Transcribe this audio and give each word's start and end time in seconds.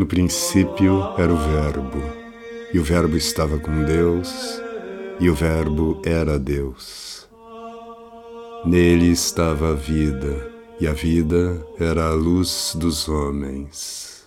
No 0.00 0.06
princípio 0.06 1.12
era 1.18 1.30
o 1.30 1.36
Verbo, 1.36 2.00
e 2.72 2.78
o 2.78 2.82
Verbo 2.82 3.18
estava 3.18 3.58
com 3.58 3.84
Deus, 3.84 4.32
e 5.20 5.28
o 5.28 5.34
Verbo 5.34 6.00
era 6.06 6.38
Deus. 6.38 7.28
Nele 8.64 9.12
estava 9.12 9.72
a 9.72 9.74
vida, 9.74 10.50
e 10.80 10.86
a 10.86 10.94
vida 10.94 11.62
era 11.78 12.06
a 12.06 12.14
luz 12.14 12.72
dos 12.76 13.10
homens. 13.10 14.24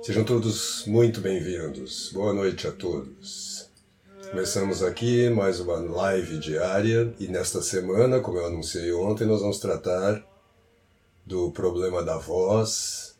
Sejam 0.00 0.24
todos 0.24 0.86
muito 0.86 1.20
bem-vindos. 1.20 2.12
Boa 2.14 2.32
noite 2.32 2.66
a 2.66 2.72
todos. 2.72 3.70
Começamos 4.30 4.82
aqui 4.82 5.28
mais 5.28 5.60
uma 5.60 5.76
live 5.76 6.38
diária 6.38 7.14
e 7.20 7.28
nesta 7.28 7.60
semana, 7.60 8.20
como 8.20 8.38
eu 8.38 8.46
anunciei 8.46 8.90
ontem, 8.94 9.26
nós 9.26 9.42
vamos 9.42 9.58
tratar 9.58 10.31
do 11.24 11.50
problema 11.52 12.02
da 12.02 12.16
voz, 12.18 13.16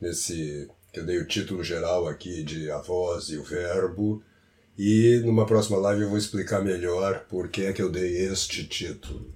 nesse 0.00 0.68
que 0.92 1.00
eu 1.00 1.06
dei 1.06 1.18
o 1.18 1.26
título 1.26 1.64
geral 1.64 2.06
aqui 2.06 2.42
de 2.42 2.70
a 2.70 2.78
voz 2.78 3.30
e 3.30 3.38
o 3.38 3.42
verbo, 3.42 4.22
e 4.78 5.20
numa 5.24 5.46
próxima 5.46 5.78
live 5.78 6.02
eu 6.02 6.08
vou 6.08 6.18
explicar 6.18 6.62
melhor 6.62 7.26
por 7.28 7.48
que 7.48 7.64
é 7.64 7.72
que 7.72 7.82
eu 7.82 7.90
dei 7.90 8.26
este 8.26 8.66
título. 8.66 9.32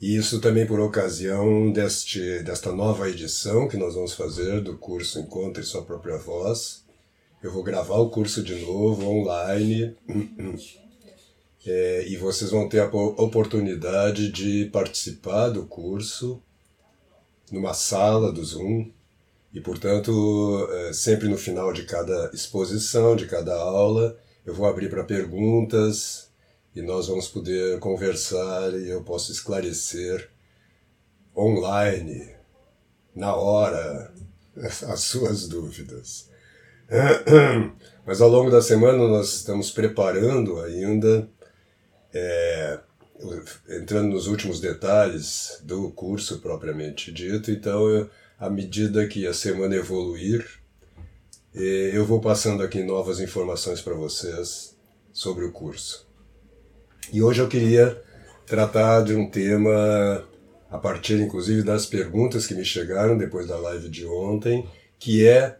E 0.00 0.16
isso 0.16 0.40
também 0.40 0.66
por 0.66 0.80
ocasião 0.80 1.70
deste, 1.70 2.42
desta 2.42 2.72
nova 2.72 3.08
edição 3.08 3.68
que 3.68 3.76
nós 3.76 3.94
vamos 3.94 4.14
fazer 4.14 4.60
do 4.60 4.76
curso 4.76 5.20
Encontre 5.20 5.62
Sua 5.62 5.82
Própria 5.82 6.18
Voz. 6.18 6.84
Eu 7.42 7.52
vou 7.52 7.62
gravar 7.62 7.98
o 7.98 8.10
curso 8.10 8.42
de 8.42 8.56
novo, 8.56 9.06
online, 9.06 9.96
é, 11.64 12.08
e 12.08 12.16
vocês 12.16 12.50
vão 12.50 12.68
ter 12.68 12.80
a 12.80 12.86
oportunidade 12.86 14.30
de 14.32 14.68
participar 14.72 15.50
do 15.50 15.66
curso 15.66 16.42
numa 17.52 17.74
sala 17.74 18.32
do 18.32 18.42
Zoom 18.42 18.90
e, 19.52 19.60
portanto, 19.60 20.66
é, 20.72 20.92
sempre 20.94 21.28
no 21.28 21.36
final 21.36 21.72
de 21.72 21.84
cada 21.84 22.30
exposição, 22.32 23.14
de 23.14 23.26
cada 23.26 23.54
aula, 23.54 24.18
eu 24.46 24.54
vou 24.54 24.66
abrir 24.66 24.88
para 24.88 25.04
perguntas 25.04 26.30
e 26.74 26.80
nós 26.80 27.06
vamos 27.06 27.28
poder 27.28 27.78
conversar 27.78 28.72
e 28.72 28.88
eu 28.88 29.04
posso 29.04 29.30
esclarecer 29.30 30.30
online, 31.36 32.34
na 33.14 33.34
hora, 33.36 34.12
as 34.56 35.00
suas 35.00 35.46
dúvidas. 35.46 36.30
Mas 38.06 38.20
ao 38.20 38.28
longo 38.28 38.50
da 38.50 38.62
semana 38.62 39.06
nós 39.06 39.34
estamos 39.34 39.70
preparando 39.70 40.60
ainda 40.60 41.28
é, 42.12 42.80
entrando 43.68 44.08
nos 44.08 44.26
últimos 44.26 44.60
detalhes 44.60 45.60
do 45.62 45.90
curso 45.90 46.40
propriamente 46.40 47.12
dito, 47.12 47.50
então 47.50 47.88
eu, 47.88 48.10
à 48.38 48.50
medida 48.50 49.06
que 49.06 49.26
a 49.26 49.34
semana 49.34 49.76
evoluir, 49.76 50.46
eu 51.54 52.04
vou 52.04 52.20
passando 52.20 52.62
aqui 52.62 52.82
novas 52.82 53.20
informações 53.20 53.80
para 53.80 53.94
vocês 53.94 54.76
sobre 55.12 55.44
o 55.44 55.52
curso. 55.52 56.06
E 57.12 57.22
hoje 57.22 57.40
eu 57.40 57.48
queria 57.48 58.02
tratar 58.46 59.02
de 59.02 59.14
um 59.14 59.30
tema 59.30 60.26
a 60.70 60.78
partir 60.78 61.20
inclusive 61.20 61.62
das 61.62 61.84
perguntas 61.84 62.46
que 62.46 62.54
me 62.54 62.64
chegaram 62.64 63.18
depois 63.18 63.46
da 63.46 63.58
live 63.58 63.88
de 63.88 64.06
ontem, 64.06 64.66
que 64.98 65.26
é 65.26 65.58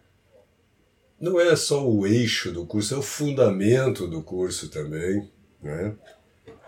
não 1.20 1.38
é 1.38 1.54
só 1.54 1.88
o 1.88 2.04
eixo 2.04 2.50
do 2.50 2.66
curso, 2.66 2.94
é 2.94 2.98
o 2.98 3.02
fundamento 3.02 4.08
do 4.08 4.22
curso 4.22 4.68
também, 4.68 5.30
né? 5.62 5.94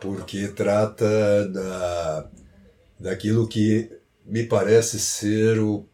Porque 0.04 0.48
trata 0.48 1.48
da, 1.48 2.30
daquilo 3.00 3.48
que 3.48 3.90
me 4.22 4.44
parece 4.44 5.00
ser 5.00 5.58
o, 5.58 5.88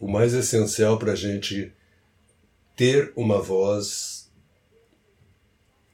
o 0.00 0.10
mais 0.10 0.34
essencial 0.34 0.98
para 0.98 1.12
a 1.12 1.16
gente 1.16 1.72
ter 2.76 3.12
uma 3.14 3.40
voz 3.40 4.32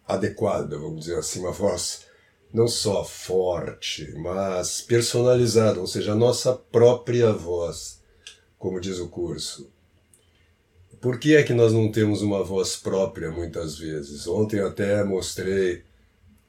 adequada, 0.08 0.78
vamos 0.78 1.00
dizer 1.00 1.18
assim, 1.18 1.40
uma 1.40 1.52
voz 1.52 2.06
não 2.54 2.66
só 2.66 3.04
forte, 3.04 4.10
mas 4.16 4.80
personalizada, 4.80 5.78
ou 5.78 5.86
seja, 5.86 6.12
a 6.12 6.16
nossa 6.16 6.54
própria 6.54 7.32
voz, 7.32 8.00
como 8.58 8.80
diz 8.80 8.98
o 8.98 9.10
curso. 9.10 9.70
Por 11.02 11.18
que 11.18 11.36
é 11.36 11.42
que 11.42 11.52
nós 11.52 11.70
não 11.74 11.92
temos 11.92 12.22
uma 12.22 12.42
voz 12.42 12.76
própria 12.76 13.30
muitas 13.30 13.76
vezes? 13.76 14.26
Ontem 14.26 14.60
até 14.60 15.04
mostrei 15.04 15.84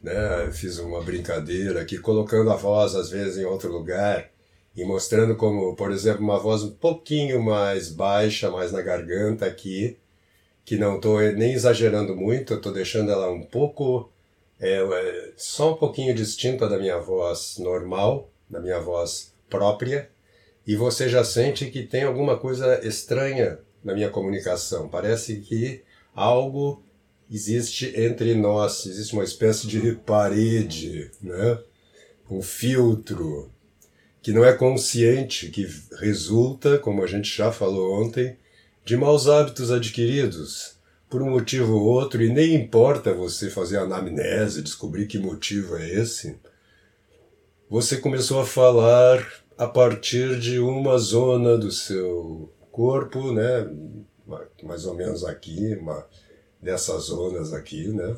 né? 0.02 0.50
Fiz 0.52 0.80
uma 0.80 1.02
brincadeira 1.02 1.82
aqui, 1.82 1.98
colocando 1.98 2.52
a 2.52 2.56
voz 2.56 2.96
às 2.96 3.10
vezes 3.10 3.38
em 3.38 3.46
outro 3.46 3.72
lugar 3.72 4.30
e 4.76 4.86
mostrando 4.86 5.36
como, 5.36 5.76
por 5.76 5.92
exemplo, 5.92 6.24
uma 6.24 6.38
voz 6.38 6.62
um 6.62 6.72
pouquinho 6.72 7.42
mais 7.42 7.90
baixa, 7.90 8.52
mais 8.52 8.72
na 8.72 8.82
garganta 8.82 9.46
aqui, 9.46 9.98
que 10.64 10.78
não 10.78 10.98
estou 10.98 11.20
nem 11.34 11.54
exagerando 11.54 12.16
muito, 12.16 12.54
estou 12.54 12.72
deixando 12.72 13.12
ela 13.12 13.32
um 13.32 13.42
pouco, 13.42 14.12
é, 14.60 14.76
é, 14.76 15.34
só 15.36 15.74
um 15.74 15.78
pouquinho 15.78 16.14
distinta 16.14 16.70
da 16.70 16.78
minha 16.78 17.00
voz 17.00 17.58
normal, 17.58 18.30
da 18.48 18.60
minha 18.60 18.80
voz 18.80 19.34
própria, 19.50 20.10
e 20.66 20.76
você 20.76 21.10
já 21.10 21.24
sente 21.24 21.72
que 21.72 21.84
tem 21.84 22.04
alguma 22.04 22.38
coisa 22.38 22.86
estranha 22.86 23.58
na 23.84 23.96
minha 23.96 24.10
comunicação. 24.10 24.88
Parece 24.88 25.38
que 25.38 25.82
algo 26.14 26.84
existe 27.30 27.94
entre 27.96 28.34
nós, 28.36 28.86
existe 28.86 29.14
uma 29.14 29.24
espécie 29.24 29.68
de 29.68 29.94
parede, 29.94 31.12
né? 31.22 31.60
um 32.30 32.42
filtro, 32.42 33.50
que 34.22 34.32
não 34.34 34.44
é 34.44 34.54
consciente, 34.54 35.50
que 35.50 35.68
resulta, 36.00 36.78
como 36.78 37.04
a 37.04 37.08
gente 37.08 37.36
já 37.36 37.52
falou 37.52 38.02
ontem, 38.02 38.38
de 38.84 38.98
maus 38.98 39.28
hábitos 39.28 39.72
adquiridos 39.72 40.78
por 41.10 41.22
um 41.22 41.30
motivo 41.30 41.76
ou 41.76 41.84
outro, 41.84 42.22
e 42.22 42.30
nem 42.30 42.54
importa 42.54 43.14
você 43.14 43.50
fazer 43.50 43.78
anamnese, 43.78 44.62
descobrir 44.62 45.08
que 45.08 45.18
motivo 45.18 45.78
é 45.78 45.90
esse. 45.90 46.38
Você 47.70 47.98
começou 47.98 48.42
a 48.42 48.46
falar 48.46 49.26
a 49.58 49.68
partir 49.68 50.40
de 50.40 50.60
uma 50.60 50.98
zona 50.98 51.58
do 51.58 51.72
seu 51.72 52.52
corpo, 52.72 53.32
né? 53.32 53.70
mais 54.64 54.86
ou 54.86 54.94
menos 54.94 55.24
aqui, 55.24 55.76
uma, 55.76 56.06
dessas 56.62 57.04
zonas 57.04 57.54
aqui, 57.54 57.88
né? 57.90 58.16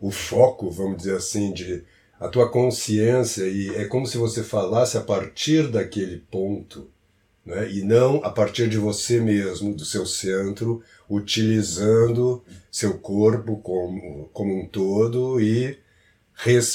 O 0.00 0.10
foco, 0.10 0.70
vamos 0.70 0.98
dizer 0.98 1.16
assim, 1.16 1.52
de 1.52 1.84
a 2.20 2.28
tua 2.28 2.50
consciência 2.50 3.46
e 3.46 3.68
é 3.76 3.84
como 3.84 4.06
se 4.06 4.18
você 4.18 4.42
falasse 4.42 4.96
a 4.96 5.00
partir 5.00 5.68
daquele 5.68 6.18
ponto, 6.18 6.90
né? 7.44 7.70
E 7.70 7.82
não 7.82 8.24
a 8.24 8.30
partir 8.30 8.68
de 8.68 8.76
você 8.76 9.20
mesmo, 9.20 9.74
do 9.74 9.84
seu 9.84 10.04
centro, 10.04 10.82
utilizando 11.08 12.44
seu 12.70 12.98
corpo 12.98 13.58
como, 13.58 14.28
como 14.32 14.60
um 14.60 14.66
todo 14.66 15.40
e 15.40 15.78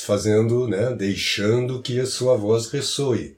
fazendo, 0.03 0.67
né? 0.67 0.93
Deixando 0.93 1.81
que 1.81 1.99
a 1.99 2.05
sua 2.05 2.35
voz 2.35 2.67
ressoe. 2.67 3.37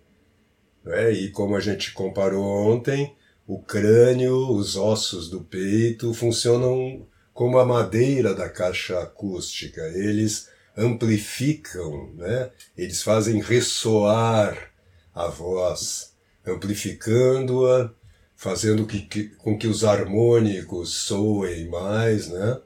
Né? 0.84 1.12
E 1.12 1.30
como 1.30 1.56
a 1.56 1.60
gente 1.60 1.94
comparou 1.94 2.44
ontem, 2.44 3.16
o 3.48 3.62
crânio, 3.62 4.50
os 4.50 4.76
ossos 4.76 5.30
do 5.30 5.42
peito 5.42 6.14
funcionam 6.14 7.08
como 7.34 7.60
a 7.60 7.66
madeira 7.66 8.34
da 8.34 8.50
caixa 8.50 9.00
acústica. 9.00 9.82
Eles 9.82 10.50
amplificam, 10.76 12.14
né? 12.16 12.52
eles 12.78 13.04
fazem 13.04 13.42
ressoar 13.42 14.72
a 15.14 15.28
voz, 15.28 16.14
amplificando-a, 16.46 17.92
fazendo 18.36 18.86
que, 18.86 19.02
que, 19.02 19.30
com 19.30 19.58
que 19.58 19.68
os 19.68 19.84
harmônicos 19.84 20.94
soem 20.94 21.70
mais. 21.70 22.28
Né? 22.28 22.60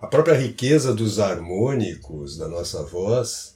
A 0.00 0.06
própria 0.06 0.36
riqueza 0.36 0.94
dos 0.94 1.18
harmônicos 1.18 2.36
da 2.38 2.46
nossa 2.46 2.82
voz 2.84 3.53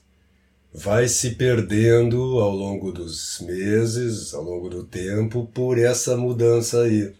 vai 0.73 1.07
se 1.07 1.31
perdendo 1.31 2.39
ao 2.39 2.51
longo 2.51 2.91
dos 2.91 3.39
meses, 3.41 4.33
ao 4.33 4.43
longo 4.43 4.69
do 4.69 4.83
tempo, 4.83 5.49
por 5.53 5.77
essa 5.77 6.15
mudança 6.15 6.83
aí. 6.83 7.13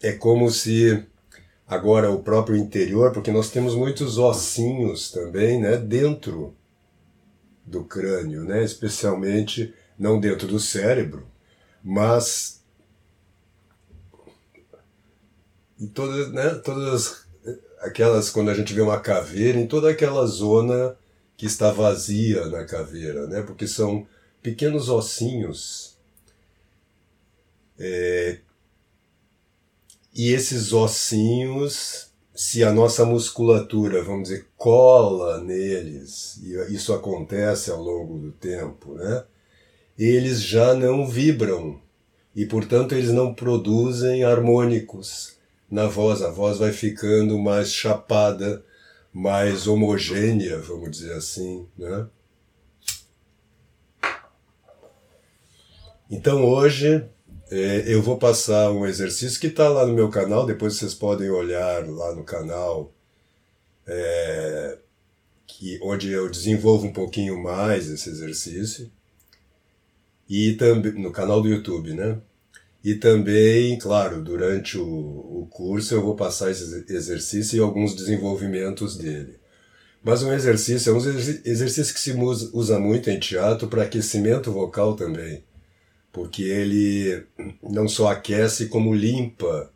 É 0.00 0.12
como 0.12 0.50
se 0.50 1.04
agora 1.66 2.10
o 2.10 2.22
próprio 2.22 2.56
interior, 2.56 3.12
porque 3.12 3.32
nós 3.32 3.50
temos 3.50 3.74
muitos 3.74 4.16
ossinhos 4.16 5.10
também, 5.10 5.60
né, 5.60 5.76
dentro 5.76 6.54
do 7.66 7.84
crânio, 7.84 8.44
né, 8.44 8.64
especialmente 8.64 9.74
não 9.98 10.18
dentro 10.18 10.46
do 10.46 10.58
cérebro, 10.58 11.26
mas 11.82 12.62
todas, 15.92 16.32
né, 16.32 16.54
todas 16.64 17.26
aquelas 17.80 18.30
quando 18.30 18.50
a 18.50 18.54
gente 18.54 18.72
vê 18.72 18.80
uma 18.80 19.00
caveira, 19.00 19.58
em 19.58 19.66
toda 19.66 19.90
aquela 19.90 20.24
zona 20.26 20.96
que 21.38 21.46
está 21.46 21.70
vazia 21.70 22.44
na 22.48 22.66
caveira, 22.66 23.26
né? 23.26 23.40
porque 23.40 23.66
são 23.66 24.06
pequenos 24.42 24.90
ossinhos. 24.90 25.96
É, 27.78 28.40
e 30.14 30.32
esses 30.32 30.74
ossinhos 30.74 32.08
se 32.38 32.62
a 32.62 32.72
nossa 32.72 33.04
musculatura, 33.04 34.00
vamos 34.00 34.28
dizer, 34.28 34.46
cola 34.56 35.42
neles, 35.42 36.40
e 36.40 36.72
isso 36.72 36.92
acontece 36.92 37.68
ao 37.68 37.82
longo 37.82 38.16
do 38.16 38.30
tempo, 38.30 38.94
né? 38.94 39.24
Eles 39.98 40.40
já 40.40 40.72
não 40.72 41.04
vibram 41.04 41.80
e, 42.36 42.46
portanto, 42.46 42.94
eles 42.94 43.10
não 43.10 43.34
produzem 43.34 44.22
harmônicos 44.22 45.36
na 45.68 45.88
voz. 45.88 46.22
A 46.22 46.30
voz 46.30 46.58
vai 46.58 46.70
ficando 46.72 47.36
mais 47.40 47.72
chapada, 47.72 48.64
mais 49.12 49.66
homogênea, 49.66 50.58
vamos 50.58 50.90
dizer 50.90 51.12
assim, 51.14 51.66
né? 51.76 52.06
Então 56.10 56.44
hoje 56.44 57.04
é, 57.50 57.84
eu 57.86 58.02
vou 58.02 58.18
passar 58.18 58.70
um 58.70 58.86
exercício 58.86 59.40
que 59.40 59.46
está 59.46 59.68
lá 59.68 59.86
no 59.86 59.94
meu 59.94 60.10
canal, 60.10 60.46
depois 60.46 60.76
vocês 60.76 60.94
podem 60.94 61.30
olhar 61.30 61.88
lá 61.88 62.14
no 62.14 62.24
canal, 62.24 62.92
é, 63.86 64.78
que, 65.46 65.78
onde 65.82 66.10
eu 66.10 66.30
desenvolvo 66.30 66.86
um 66.86 66.92
pouquinho 66.92 67.42
mais 67.42 67.88
esse 67.88 68.08
exercício, 68.08 68.90
e 70.28 70.54
também 70.54 70.92
no 70.92 71.10
canal 71.10 71.40
do 71.40 71.48
YouTube, 71.48 71.94
né? 71.94 72.20
E 72.84 72.94
também, 72.94 73.78
claro, 73.78 74.22
durante 74.22 74.78
o, 74.78 74.84
o 74.84 75.48
curso 75.50 75.94
eu 75.94 76.02
vou 76.02 76.14
passar 76.14 76.50
esse 76.50 76.84
exercício 76.88 77.56
e 77.56 77.60
alguns 77.60 77.94
desenvolvimentos 77.94 78.96
dele. 78.96 79.38
Mas 80.02 80.22
um 80.22 80.32
exercício 80.32 80.90
é 80.90 80.94
um 80.94 80.98
exercício 80.98 81.92
que 81.92 82.00
se 82.00 82.12
usa 82.52 82.78
muito 82.78 83.10
em 83.10 83.18
teatro 83.18 83.68
para 83.68 83.82
aquecimento 83.82 84.52
vocal 84.52 84.94
também 84.94 85.42
porque 86.18 86.42
ele 86.42 87.24
não 87.62 87.88
só 87.88 88.08
aquece, 88.08 88.66
como 88.66 88.94
limpa 88.94 89.70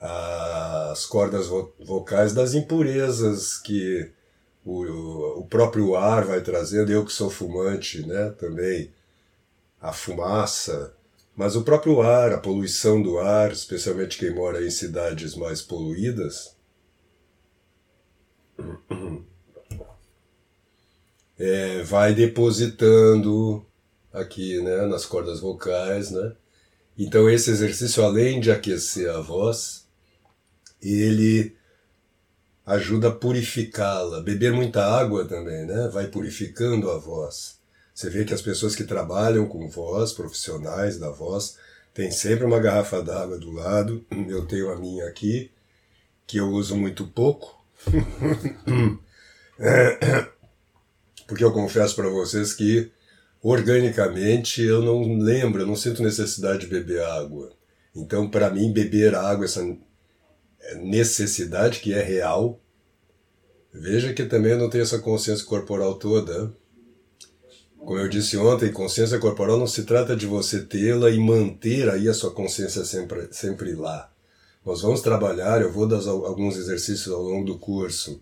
as 0.00 1.04
cordas 1.04 1.48
vocais 1.78 2.32
das 2.32 2.54
impurezas 2.54 3.58
que 3.58 4.10
o, 4.64 5.40
o 5.40 5.46
próprio 5.46 5.94
ar 5.96 6.24
vai 6.24 6.40
trazendo. 6.40 6.90
Eu 6.90 7.04
que 7.04 7.12
sou 7.12 7.28
fumante, 7.28 8.06
né, 8.06 8.30
também, 8.38 8.90
a 9.80 9.92
fumaça, 9.92 10.94
mas 11.36 11.56
o 11.56 11.62
próprio 11.62 12.02
ar, 12.02 12.32
a 12.32 12.38
poluição 12.38 13.02
do 13.02 13.18
ar, 13.18 13.52
especialmente 13.52 14.18
quem 14.18 14.34
mora 14.34 14.64
em 14.64 14.70
cidades 14.70 15.34
mais 15.34 15.62
poluídas, 15.62 16.56
é, 21.38 21.82
vai 21.82 22.14
depositando 22.14 23.64
aqui, 24.12 24.60
né, 24.62 24.86
nas 24.86 25.06
cordas 25.06 25.40
vocais, 25.40 26.10
né? 26.10 26.34
Então 26.98 27.30
esse 27.30 27.50
exercício, 27.50 28.04
além 28.04 28.40
de 28.40 28.50
aquecer 28.50 29.10
a 29.10 29.20
voz, 29.20 29.86
ele 30.82 31.56
ajuda 32.66 33.08
a 33.08 33.12
purificá-la. 33.12 34.20
Beber 34.20 34.52
muita 34.52 34.84
água 34.84 35.24
também, 35.24 35.64
né? 35.66 35.88
Vai 35.88 36.08
purificando 36.08 36.90
a 36.90 36.98
voz. 36.98 37.59
Você 38.00 38.08
vê 38.08 38.24
que 38.24 38.32
as 38.32 38.40
pessoas 38.40 38.74
que 38.74 38.84
trabalham 38.84 39.46
com 39.46 39.68
voz, 39.68 40.14
profissionais 40.14 40.98
da 40.98 41.10
voz, 41.10 41.58
tem 41.92 42.10
sempre 42.10 42.46
uma 42.46 42.58
garrafa 42.58 43.02
d'água 43.02 43.36
do 43.36 43.50
lado. 43.50 44.02
Eu 44.26 44.46
tenho 44.46 44.70
a 44.70 44.76
minha 44.76 45.06
aqui, 45.06 45.50
que 46.26 46.38
eu 46.38 46.48
uso 46.48 46.74
muito 46.74 47.06
pouco. 47.06 47.62
Porque 51.28 51.44
eu 51.44 51.52
confesso 51.52 51.94
para 51.94 52.08
vocês 52.08 52.54
que 52.54 52.90
organicamente 53.42 54.62
eu 54.62 54.80
não 54.80 55.18
lembro, 55.18 55.60
eu 55.60 55.66
não 55.66 55.76
sinto 55.76 56.02
necessidade 56.02 56.60
de 56.60 56.68
beber 56.68 57.02
água. 57.02 57.52
Então, 57.94 58.30
para 58.30 58.48
mim, 58.48 58.72
beber 58.72 59.14
água, 59.14 59.44
essa 59.44 59.60
necessidade 60.76 61.80
que 61.80 61.92
é 61.92 62.00
real, 62.00 62.58
veja 63.70 64.14
que 64.14 64.24
também 64.24 64.52
eu 64.52 64.58
não 64.58 64.70
tenho 64.70 64.84
essa 64.84 65.00
consciência 65.00 65.44
corporal 65.44 65.98
toda. 65.98 66.58
Como 67.84 67.98
eu 67.98 68.08
disse 68.08 68.36
ontem, 68.36 68.70
consciência 68.70 69.18
corporal 69.18 69.58
não 69.58 69.66
se 69.66 69.84
trata 69.84 70.14
de 70.14 70.26
você 70.26 70.60
tê-la 70.60 71.10
e 71.10 71.18
manter 71.18 71.88
aí 71.88 72.08
a 72.08 72.14
sua 72.14 72.30
consciência 72.30 72.84
sempre, 72.84 73.28
sempre 73.32 73.74
lá. 73.74 74.10
Nós 74.64 74.82
vamos 74.82 75.00
trabalhar, 75.00 75.62
eu 75.62 75.72
vou 75.72 75.88
dar 75.88 76.06
alguns 76.06 76.56
exercícios 76.56 77.12
ao 77.12 77.22
longo 77.22 77.46
do 77.46 77.58
curso 77.58 78.20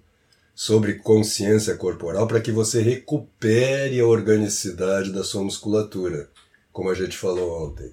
sobre 0.54 0.94
consciência 0.94 1.76
corporal 1.76 2.26
para 2.26 2.40
que 2.40 2.52
você 2.52 2.80
recupere 2.80 4.00
a 4.00 4.06
organicidade 4.06 5.12
da 5.12 5.24
sua 5.24 5.42
musculatura, 5.42 6.28
como 6.72 6.90
a 6.90 6.94
gente 6.94 7.16
falou 7.16 7.68
ontem. 7.68 7.92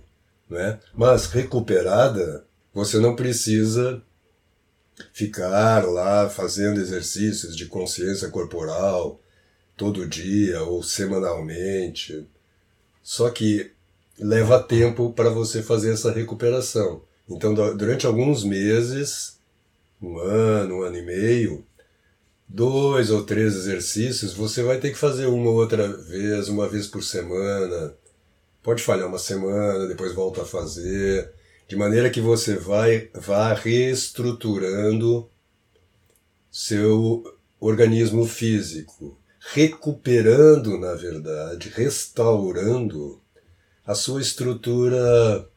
Né? 0.50 0.80
Mas 0.94 1.26
recuperada, 1.26 2.46
você 2.74 3.00
não 3.00 3.16
precisa 3.16 4.02
ficar 5.12 5.86
lá 5.86 6.30
fazendo 6.30 6.80
exercícios 6.80 7.56
de 7.56 7.66
consciência 7.66 8.30
corporal 8.30 9.20
todo 9.76 10.08
dia 10.08 10.62
ou 10.64 10.82
semanalmente. 10.82 12.28
Só 13.04 13.30
que 13.30 13.72
leva 14.18 14.62
tempo 14.62 15.12
para 15.14 15.30
você 15.30 15.62
fazer 15.62 15.94
essa 15.94 16.12
recuperação. 16.12 17.02
Então, 17.30 17.54
durante 17.54 18.06
alguns 18.06 18.44
meses, 18.44 19.40
um 20.02 20.18
ano, 20.20 20.80
um 20.80 20.82
ano 20.84 20.98
e 20.98 21.02
meio, 21.02 21.66
dois 22.48 23.10
ou 23.10 23.24
três 23.24 23.56
exercícios, 23.56 24.34
você 24.34 24.64
vai 24.64 24.80
ter 24.80 24.92
que 24.92 24.98
fazer 24.98 25.26
uma 25.26 25.50
ou 25.50 25.58
outra 25.58 25.88
vez, 25.88 26.48
uma 26.48 26.68
vez 26.68 26.88
por 26.88 27.04
semana. 27.04 27.94
Pode 28.62 28.82
falhar 28.82 29.08
uma 29.08 29.20
semana, 29.20 29.88
depois 29.88 30.14
volta 30.14 30.44
a 30.44 30.46
fazer, 30.46 31.32
de 31.68 31.76
maneira 31.76 32.10
que 32.10 32.22
você 32.22 32.56
vai 32.56 33.10
vá 33.14 33.54
reestruturando 33.54 35.30
seu 36.52 37.24
organismo 37.60 38.26
físico, 38.26 39.18
recuperando, 39.54 40.78
na 40.80 40.96
verdade, 40.96 41.70
restaurando 41.70 43.22
a 43.86 43.94
sua 43.94 44.22
estrutura 44.22 45.48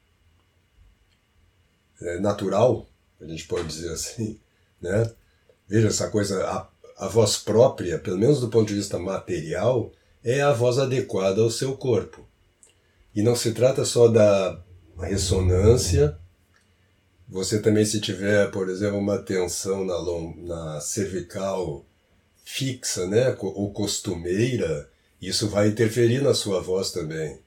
é, 2.00 2.18
natural, 2.18 2.86
a 3.20 3.24
gente 3.24 3.46
pode 3.46 3.66
dizer 3.66 3.90
assim, 3.90 4.38
né? 4.80 5.10
Veja 5.66 5.88
essa 5.88 6.08
coisa, 6.08 6.68
a 6.96 7.08
voz 7.08 7.36
própria, 7.36 7.98
pelo 7.98 8.18
menos 8.18 8.40
do 8.40 8.48
ponto 8.48 8.68
de 8.68 8.74
vista 8.74 8.98
material, 8.98 9.92
é 10.22 10.40
a 10.40 10.52
voz 10.52 10.78
adequada 10.78 11.40
ao 11.40 11.50
seu 11.50 11.76
corpo. 11.76 12.26
E 13.14 13.22
não 13.22 13.34
se 13.34 13.52
trata 13.52 13.84
só 13.84 14.08
da 14.08 14.60
ressonância. 14.98 16.16
Você 17.28 17.60
também, 17.60 17.84
se 17.84 18.00
tiver, 18.00 18.50
por 18.50 18.68
exemplo, 18.68 18.98
uma 18.98 19.18
tensão 19.18 19.84
na, 19.84 19.96
na 20.36 20.80
cervical 20.80 21.84
fixa, 22.50 23.06
né, 23.06 23.36
ou 23.38 23.70
costumeira, 23.70 24.88
isso 25.20 25.48
vai 25.48 25.68
interferir 25.68 26.22
na 26.22 26.32
sua 26.32 26.60
voz 26.60 26.90
também. 26.90 27.38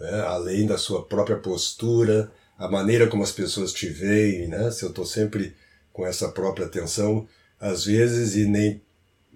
Né? 0.00 0.20
Além 0.22 0.66
da 0.66 0.76
sua 0.76 1.04
própria 1.04 1.36
postura, 1.36 2.28
a 2.58 2.68
maneira 2.68 3.06
como 3.06 3.22
as 3.22 3.30
pessoas 3.30 3.72
te 3.72 3.88
veem, 3.88 4.48
né? 4.48 4.68
Se 4.72 4.82
eu 4.82 4.88
estou 4.88 5.06
sempre 5.06 5.54
com 5.92 6.04
essa 6.04 6.28
própria 6.30 6.66
tensão, 6.66 7.28
às 7.60 7.84
vezes, 7.84 8.34
e 8.34 8.46
nem 8.46 8.82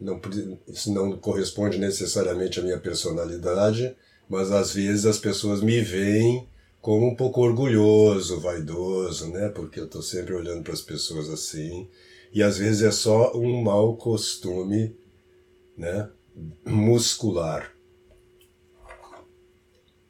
não, 0.00 0.20
isso 0.66 0.92
não 0.92 1.16
corresponde 1.16 1.78
necessariamente 1.78 2.58
à 2.58 2.62
minha 2.64 2.78
personalidade, 2.78 3.94
mas 4.28 4.50
às 4.50 4.72
vezes 4.72 5.06
as 5.06 5.18
pessoas 5.18 5.62
me 5.62 5.80
veem 5.80 6.48
como 6.80 7.06
um 7.06 7.14
pouco 7.14 7.42
orgulhoso, 7.42 8.40
vaidoso, 8.40 9.28
né? 9.28 9.48
Porque 9.50 9.78
eu 9.78 9.84
estou 9.84 10.02
sempre 10.02 10.34
olhando 10.34 10.64
para 10.64 10.72
as 10.72 10.82
pessoas 10.82 11.30
assim. 11.30 11.88
E 12.32 12.42
às 12.42 12.58
vezes 12.58 12.82
é 12.82 12.90
só 12.90 13.36
um 13.36 13.62
mau 13.62 13.96
costume, 13.96 14.96
né? 15.76 16.10
Muscular. 16.64 17.72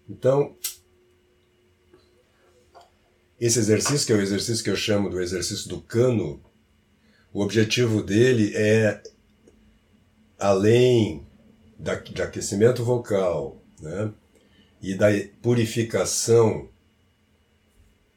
Então, 0.09 0.57
esse 3.41 3.59
exercício, 3.59 4.07
que 4.07 4.13
é 4.13 4.17
o 4.17 4.21
exercício 4.21 4.63
que 4.63 4.71
eu 4.71 4.77
chamo 4.77 5.11
do 5.11 5.21
exercício 5.21 5.69
do 5.69 5.81
cano, 5.81 6.43
o 7.33 7.43
objetivo 7.43 8.03
dele 8.03 8.53
é 8.55 9.03
além 10.39 11.27
da, 11.79 11.95
de 11.95 12.21
aquecimento 12.21 12.85
vocal 12.85 13.63
né, 13.81 14.13
e 14.81 14.95
da 14.95 15.09
purificação 15.41 16.69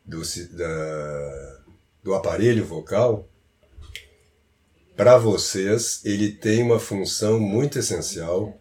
do, 0.06 0.22
da, 0.52 1.64
do 2.04 2.14
aparelho 2.14 2.66
vocal, 2.66 3.28
para 4.96 5.18
vocês 5.18 6.02
ele 6.06 6.32
tem 6.32 6.64
uma 6.64 6.80
função 6.80 7.40
muito 7.40 7.78
essencial. 7.80 8.58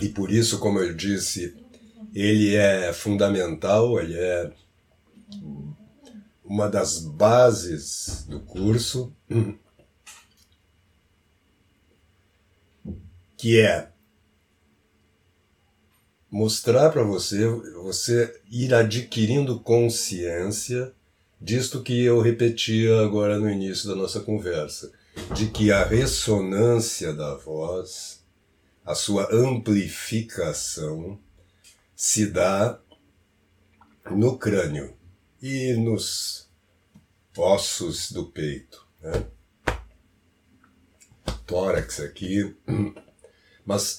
E 0.00 0.08
por 0.08 0.30
isso, 0.30 0.58
como 0.58 0.80
eu 0.80 0.94
disse, 0.94 1.56
ele 2.12 2.54
é 2.54 2.92
fundamental, 2.92 3.98
ele 4.00 4.18
é 4.18 4.52
uma 6.44 6.68
das 6.68 6.98
bases 6.98 8.24
do 8.28 8.40
curso 8.40 9.14
que 13.36 13.60
é 13.60 13.90
mostrar 16.30 16.90
para 16.90 17.04
você, 17.04 17.48
você 17.48 18.42
ir 18.50 18.74
adquirindo 18.74 19.60
consciência 19.60 20.92
disto 21.44 21.82
que 21.82 22.02
eu 22.02 22.22
repetia 22.22 23.02
agora 23.02 23.38
no 23.38 23.50
início 23.50 23.86
da 23.86 23.94
nossa 23.94 24.20
conversa, 24.20 24.90
de 25.34 25.48
que 25.48 25.70
a 25.70 25.84
ressonância 25.84 27.12
da 27.12 27.34
voz, 27.34 28.24
a 28.82 28.94
sua 28.94 29.28
amplificação, 29.30 31.20
se 31.94 32.26
dá 32.26 32.80
no 34.10 34.38
crânio 34.38 34.96
e 35.42 35.74
nos 35.74 36.48
ossos 37.36 38.10
do 38.10 38.24
peito. 38.24 38.86
Né? 39.02 39.26
Tórax 41.46 42.00
aqui. 42.00 42.56
Mas 43.66 43.98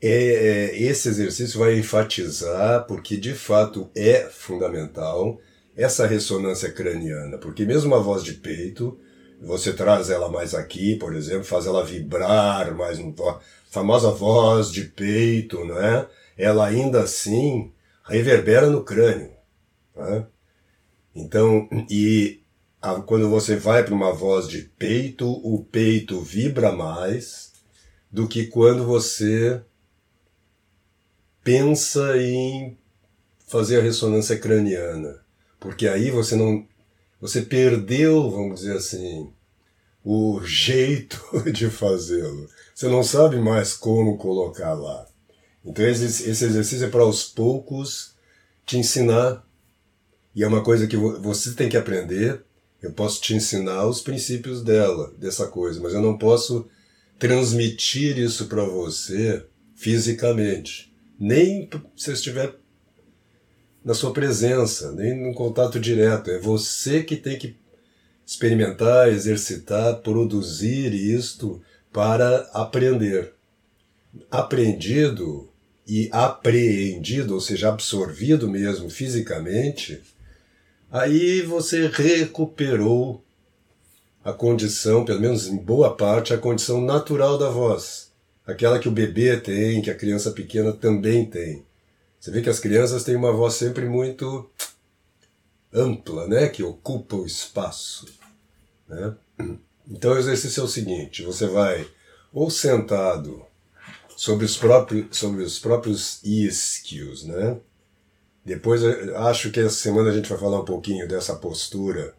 é, 0.00 0.08
é, 0.10 0.82
esse 0.82 1.08
exercício 1.08 1.60
vai 1.60 1.78
enfatizar, 1.78 2.86
porque 2.88 3.16
de 3.16 3.34
fato 3.34 3.88
é 3.94 4.28
fundamental, 4.28 5.40
essa 5.76 6.06
ressonância 6.06 6.72
craniana. 6.72 7.38
Porque 7.38 7.64
mesmo 7.64 7.94
a 7.94 7.98
voz 7.98 8.24
de 8.24 8.32
peito, 8.34 8.98
você 9.40 9.72
traz 9.72 10.08
ela 10.10 10.28
mais 10.28 10.54
aqui, 10.54 10.96
por 10.96 11.14
exemplo, 11.14 11.44
faz 11.44 11.66
ela 11.66 11.84
vibrar 11.84 12.74
mais, 12.74 12.98
a 12.98 13.40
famosa 13.70 14.10
voz 14.10 14.70
de 14.70 14.84
peito, 14.84 15.64
né? 15.64 16.06
ela 16.36 16.66
ainda 16.66 17.02
assim 17.02 17.72
reverbera 18.04 18.68
no 18.68 18.82
crânio. 18.82 19.30
Né? 19.94 20.26
Então, 21.14 21.68
e 21.90 22.40
a, 22.80 22.94
quando 23.00 23.28
você 23.28 23.56
vai 23.56 23.84
para 23.84 23.94
uma 23.94 24.12
voz 24.12 24.48
de 24.48 24.62
peito, 24.62 25.28
o 25.28 25.64
peito 25.64 26.20
vibra 26.20 26.72
mais 26.72 27.52
do 28.10 28.28
que 28.28 28.46
quando 28.46 28.84
você 28.84 29.62
pensa 31.42 32.16
em 32.18 32.76
fazer 33.46 33.78
a 33.78 33.82
ressonância 33.82 34.38
craniana. 34.38 35.25
Porque 35.58 35.88
aí 35.88 36.10
você 36.10 36.36
não. 36.36 36.66
Você 37.20 37.42
perdeu, 37.42 38.30
vamos 38.30 38.60
dizer 38.60 38.76
assim, 38.76 39.32
o 40.04 40.40
jeito 40.44 41.18
de 41.52 41.68
fazê-lo. 41.68 42.48
Você 42.74 42.88
não 42.88 43.02
sabe 43.02 43.38
mais 43.38 43.72
como 43.72 44.18
colocar 44.18 44.74
lá. 44.74 45.06
Então 45.64 45.84
esse, 45.84 46.04
esse 46.04 46.44
exercício 46.44 46.86
é 46.86 46.90
para 46.90 47.02
aos 47.02 47.24
poucos 47.24 48.14
te 48.64 48.78
ensinar. 48.78 49.44
E 50.34 50.44
é 50.44 50.46
uma 50.46 50.62
coisa 50.62 50.86
que 50.86 50.96
você 50.96 51.54
tem 51.54 51.68
que 51.68 51.76
aprender. 51.76 52.44
Eu 52.82 52.92
posso 52.92 53.20
te 53.20 53.34
ensinar 53.34 53.86
os 53.86 54.00
princípios 54.00 54.62
dela, 54.62 55.12
dessa 55.18 55.46
coisa, 55.46 55.80
mas 55.80 55.94
eu 55.94 56.02
não 56.02 56.18
posso 56.18 56.68
transmitir 57.18 58.18
isso 58.18 58.46
para 58.46 58.62
você 58.62 59.44
fisicamente. 59.74 60.92
Nem 61.18 61.68
se 61.96 62.10
eu 62.10 62.14
estiver 62.14 62.54
na 63.86 63.94
sua 63.94 64.12
presença, 64.12 64.90
nem 64.90 65.16
no 65.16 65.32
contato 65.32 65.78
direto. 65.78 66.28
É 66.28 66.40
você 66.40 67.04
que 67.04 67.14
tem 67.14 67.38
que 67.38 67.54
experimentar, 68.26 69.08
exercitar, 69.08 69.98
produzir 69.98 70.92
isto 70.92 71.62
para 71.92 72.50
aprender. 72.52 73.32
Aprendido 74.28 75.48
e 75.86 76.08
apreendido, 76.10 77.34
ou 77.34 77.40
seja, 77.40 77.68
absorvido 77.68 78.50
mesmo 78.50 78.90
fisicamente, 78.90 80.02
aí 80.90 81.42
você 81.42 81.86
recuperou 81.86 83.22
a 84.24 84.32
condição, 84.32 85.04
pelo 85.04 85.20
menos 85.20 85.46
em 85.46 85.56
boa 85.56 85.96
parte, 85.96 86.34
a 86.34 86.38
condição 86.38 86.80
natural 86.80 87.38
da 87.38 87.50
voz. 87.50 88.10
Aquela 88.44 88.80
que 88.80 88.88
o 88.88 88.92
bebê 88.92 89.36
tem, 89.36 89.80
que 89.80 89.92
a 89.92 89.94
criança 89.94 90.32
pequena 90.32 90.72
também 90.72 91.24
tem. 91.24 91.65
Você 92.26 92.32
vê 92.32 92.42
que 92.42 92.50
as 92.50 92.58
crianças 92.58 93.04
têm 93.04 93.14
uma 93.14 93.30
voz 93.30 93.54
sempre 93.54 93.88
muito 93.88 94.50
ampla, 95.72 96.26
né? 96.26 96.48
que 96.48 96.60
ocupa 96.60 97.14
o 97.14 97.24
espaço. 97.24 98.04
Né? 98.88 99.14
Então 99.88 100.10
o 100.10 100.18
exercício 100.18 100.60
é 100.60 100.64
o 100.64 100.68
seguinte: 100.68 101.22
você 101.22 101.46
vai 101.46 101.88
ou 102.32 102.50
sentado 102.50 103.46
sobre 104.16 104.44
os 104.44 104.56
próprios, 104.56 105.16
sobre 105.16 105.44
os 105.44 105.60
próprios 105.60 106.20
isquios, 106.24 107.22
né? 107.22 107.60
Depois 108.44 108.82
acho 108.82 109.52
que 109.52 109.60
essa 109.60 109.76
semana 109.76 110.10
a 110.10 110.12
gente 110.12 110.28
vai 110.28 110.38
falar 110.38 110.60
um 110.60 110.64
pouquinho 110.64 111.06
dessa 111.06 111.36
postura, 111.36 112.12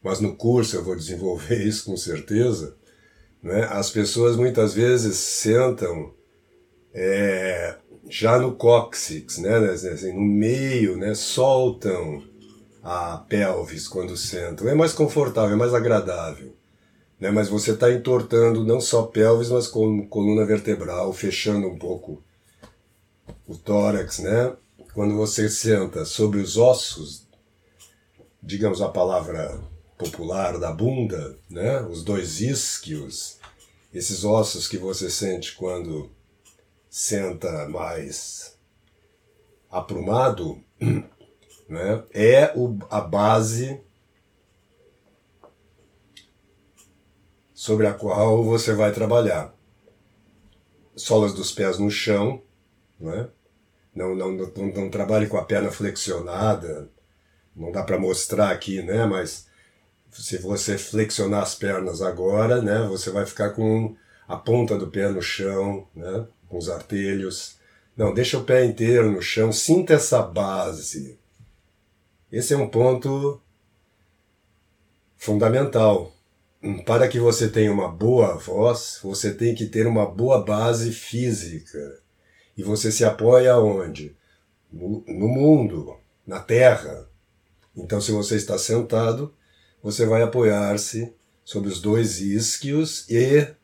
mas 0.00 0.20
no 0.20 0.36
curso 0.36 0.76
eu 0.76 0.84
vou 0.84 0.94
desenvolver 0.94 1.58
isso 1.66 1.86
com 1.86 1.96
certeza. 1.96 2.76
Né? 3.42 3.64
As 3.64 3.90
pessoas 3.90 4.36
muitas 4.36 4.72
vezes 4.72 5.16
sentam 5.16 6.14
é, 6.94 7.76
já 8.08 8.38
no 8.38 8.52
cóccix, 8.54 9.38
né? 9.38 9.56
Assim, 9.70 10.12
no 10.12 10.20
meio, 10.20 10.96
né? 10.96 11.14
soltam 11.14 12.22
a 12.82 13.18
pelvis 13.28 13.86
quando 13.88 14.16
sentam. 14.16 14.68
É 14.68 14.74
mais 14.74 14.92
confortável, 14.92 15.54
é 15.54 15.58
mais 15.58 15.72
agradável 15.72 16.52
né? 17.22 17.30
mas 17.30 17.48
você 17.48 17.70
está 17.70 17.92
entortando 17.92 18.64
não 18.64 18.80
só 18.80 19.04
pelvis, 19.04 19.48
mas 19.48 19.68
coluna 19.68 20.44
vertebral, 20.44 21.12
fechando 21.12 21.68
um 21.68 21.78
pouco 21.78 22.20
o 23.46 23.56
tórax, 23.56 24.18
né? 24.18 24.56
Quando 24.92 25.14
você 25.14 25.48
senta 25.48 26.04
sobre 26.04 26.40
os 26.40 26.56
ossos, 26.56 27.28
digamos 28.42 28.82
a 28.82 28.88
palavra 28.88 29.60
popular 29.96 30.58
da 30.58 30.72
bunda, 30.72 31.38
né? 31.48 31.82
Os 31.82 32.02
dois 32.02 32.40
isquios, 32.40 33.38
esses 33.94 34.24
ossos 34.24 34.66
que 34.66 34.76
você 34.76 35.08
sente 35.08 35.54
quando 35.54 36.10
senta 36.92 37.66
mais 37.70 38.58
aprumado, 39.70 40.62
né? 41.66 42.04
É 42.12 42.52
o, 42.54 42.76
a 42.90 43.00
base 43.00 43.80
sobre 47.54 47.86
a 47.86 47.94
qual 47.94 48.44
você 48.44 48.74
vai 48.74 48.92
trabalhar. 48.92 49.54
Solas 50.94 51.32
dos 51.32 51.50
pés 51.50 51.78
no 51.78 51.90
chão, 51.90 52.42
né? 53.00 53.30
não, 53.94 54.14
não, 54.14 54.32
não, 54.32 54.52
não 54.74 54.90
trabalhe 54.90 55.26
com 55.26 55.38
a 55.38 55.44
perna 55.46 55.70
flexionada, 55.70 56.90
não 57.56 57.72
dá 57.72 57.82
para 57.82 57.98
mostrar 57.98 58.50
aqui, 58.50 58.82
né? 58.82 59.06
mas 59.06 59.46
se 60.10 60.36
você 60.36 60.76
flexionar 60.76 61.42
as 61.42 61.54
pernas 61.54 62.02
agora, 62.02 62.60
né? 62.60 62.86
você 62.86 63.10
vai 63.10 63.24
ficar 63.24 63.50
com 63.50 63.96
a 64.28 64.36
ponta 64.36 64.76
do 64.76 64.88
pé 64.88 65.08
no 65.08 65.22
chão, 65.22 65.88
né? 65.94 66.26
Com 66.52 66.58
os 66.58 66.68
artelhos. 66.68 67.56
Não, 67.96 68.12
deixa 68.12 68.36
o 68.36 68.44
pé 68.44 68.62
inteiro 68.62 69.10
no 69.10 69.22
chão, 69.22 69.50
sinta 69.50 69.94
essa 69.94 70.20
base. 70.20 71.18
Esse 72.30 72.52
é 72.52 72.56
um 72.58 72.68
ponto 72.68 73.40
fundamental 75.16 76.14
para 76.84 77.08
que 77.08 77.18
você 77.18 77.48
tenha 77.48 77.72
uma 77.72 77.88
boa 77.88 78.36
voz, 78.36 79.00
você 79.02 79.32
tem 79.32 79.54
que 79.54 79.66
ter 79.66 79.86
uma 79.86 80.04
boa 80.04 80.44
base 80.44 80.92
física. 80.92 82.00
E 82.54 82.62
você 82.62 82.92
se 82.92 83.02
apoia 83.02 83.56
onde? 83.58 84.14
No, 84.70 85.02
no 85.08 85.28
mundo, 85.28 85.96
na 86.26 86.38
terra. 86.38 87.08
Então, 87.74 87.98
se 87.98 88.12
você 88.12 88.36
está 88.36 88.58
sentado, 88.58 89.34
você 89.82 90.04
vai 90.04 90.22
apoiar-se 90.22 91.14
sobre 91.42 91.70
os 91.70 91.80
dois 91.80 92.20
isquios 92.20 93.08
e 93.08 93.54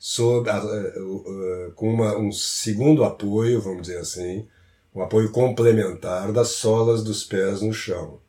sobre, 0.00 0.50
uh, 0.50 1.68
uh, 1.68 1.72
com 1.76 1.92
uma, 1.92 2.18
um 2.18 2.32
segundo 2.32 3.04
apoio, 3.04 3.60
vamos 3.60 3.82
dizer 3.82 3.98
assim, 3.98 4.48
um 4.92 5.02
apoio 5.02 5.30
complementar 5.30 6.32
das 6.32 6.48
solas 6.48 7.04
dos 7.04 7.22
pés 7.22 7.62
no 7.62 7.72
chão. 7.72 8.20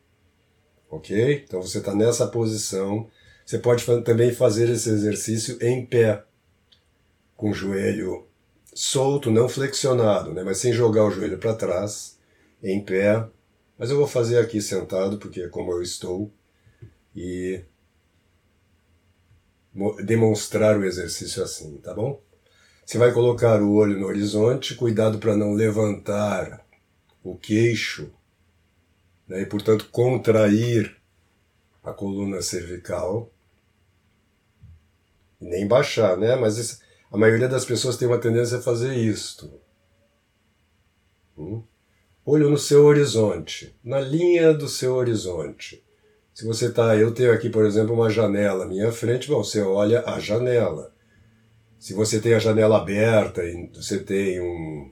Ok? 0.89 1.45
Então 1.47 1.61
você 1.61 1.79
está 1.79 1.95
nessa 1.95 2.27
posição 2.27 3.09
você 3.51 3.59
pode 3.59 3.85
também 4.03 4.33
fazer 4.33 4.69
esse 4.69 4.89
exercício 4.89 5.57
em 5.61 5.85
pé, 5.85 6.23
com 7.35 7.49
o 7.49 7.53
joelho 7.53 8.25
solto, 8.73 9.29
não 9.29 9.49
flexionado, 9.49 10.33
né? 10.33 10.41
mas 10.41 10.59
sem 10.59 10.71
jogar 10.71 11.03
o 11.03 11.11
joelho 11.11 11.37
para 11.37 11.53
trás, 11.53 12.17
em 12.63 12.81
pé. 12.81 13.27
Mas 13.77 13.89
eu 13.89 13.97
vou 13.97 14.07
fazer 14.07 14.37
aqui 14.37 14.61
sentado, 14.61 15.17
porque 15.17 15.41
é 15.41 15.49
como 15.49 15.69
eu 15.73 15.81
estou, 15.81 16.31
e 17.13 17.61
demonstrar 20.03 20.77
o 20.77 20.85
exercício 20.85 21.43
assim, 21.43 21.77
tá 21.77 21.93
bom? 21.93 22.21
Você 22.85 22.97
vai 22.97 23.13
colocar 23.13 23.61
o 23.61 23.73
olho 23.73 23.99
no 23.99 24.07
horizonte, 24.07 24.75
cuidado 24.75 25.17
para 25.17 25.35
não 25.35 25.53
levantar 25.53 26.65
o 27.23 27.37
queixo, 27.37 28.11
né? 29.27 29.41
e 29.41 29.45
portanto 29.45 29.89
contrair 29.89 30.97
a 31.83 31.93
coluna 31.93 32.41
cervical 32.41 33.31
nem 35.41 35.67
baixar, 35.67 36.15
né? 36.17 36.35
Mas 36.35 36.57
isso, 36.57 36.79
a 37.11 37.17
maioria 37.17 37.49
das 37.49 37.65
pessoas 37.65 37.97
tem 37.97 38.07
uma 38.07 38.19
tendência 38.19 38.59
a 38.59 38.61
fazer 38.61 38.93
isto. 38.95 39.51
Hum? 41.37 41.63
Olho 42.23 42.49
no 42.49 42.57
seu 42.57 42.85
horizonte, 42.85 43.75
na 43.83 43.99
linha 43.99 44.53
do 44.53 44.69
seu 44.69 44.93
horizonte. 44.93 45.83
Se 46.41 46.47
você 46.47 46.69
está, 46.69 46.97
eu 46.97 47.13
tenho 47.13 47.31
aqui, 47.31 47.51
por 47.51 47.63
exemplo, 47.63 47.93
uma 47.93 48.09
janela 48.09 48.65
à 48.65 48.67
minha 48.67 48.91
frente, 48.91 49.27
bom, 49.27 49.43
você 49.43 49.61
olha 49.61 50.03
a 50.07 50.19
janela. 50.19 50.91
Se 51.77 51.93
você 51.93 52.19
tem 52.19 52.33
a 52.33 52.39
janela 52.39 52.77
aberta 52.77 53.43
e 53.43 53.69
você 53.71 53.99
tem 53.99 54.41
um, 54.41 54.89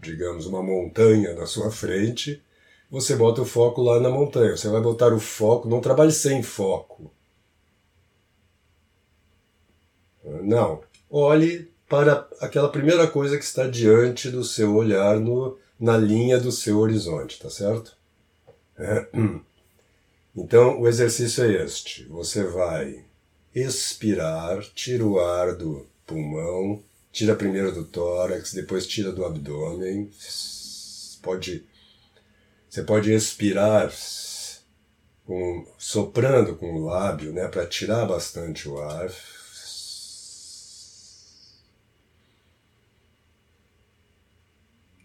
digamos, 0.00 0.46
uma 0.46 0.62
montanha 0.62 1.34
na 1.34 1.46
sua 1.46 1.68
frente, 1.68 2.40
você 2.88 3.16
bota 3.16 3.42
o 3.42 3.44
foco 3.44 3.82
lá 3.82 3.98
na 3.98 4.08
montanha. 4.08 4.56
Você 4.56 4.68
vai 4.68 4.80
botar 4.80 5.12
o 5.12 5.18
foco, 5.18 5.68
não 5.68 5.80
trabalhe 5.80 6.12
sem 6.12 6.44
foco. 6.44 7.12
Não. 10.24 10.80
Olhe 11.10 11.72
para 11.88 12.28
aquela 12.40 12.68
primeira 12.68 13.08
coisa 13.08 13.36
que 13.36 13.42
está 13.42 13.66
diante 13.66 14.30
do 14.30 14.44
seu 14.44 14.76
olhar 14.76 15.18
no, 15.18 15.58
na 15.76 15.96
linha 15.96 16.38
do 16.38 16.52
seu 16.52 16.78
horizonte, 16.78 17.40
tá 17.42 17.50
certo? 17.50 17.96
É. 18.78 19.08
Então, 20.36 20.80
o 20.80 20.88
exercício 20.88 21.44
é 21.44 21.64
este. 21.64 22.04
Você 22.06 22.42
vai 22.42 23.04
expirar, 23.54 24.60
tira 24.74 25.04
o 25.06 25.20
ar 25.20 25.54
do 25.54 25.86
pulmão, 26.04 26.82
tira 27.12 27.36
primeiro 27.36 27.72
do 27.72 27.84
tórax, 27.84 28.52
depois 28.52 28.86
tira 28.86 29.12
do 29.12 29.24
abdômen. 29.24 30.10
Pode, 31.22 31.64
você 32.68 32.82
pode 32.82 33.12
expirar 33.12 33.92
com, 35.24 35.66
soprando 35.78 36.56
com 36.56 36.74
o 36.74 36.84
lábio, 36.84 37.32
né, 37.32 37.46
para 37.48 37.66
tirar 37.66 38.04
bastante 38.06 38.68
o 38.68 38.78
ar. 38.78 39.10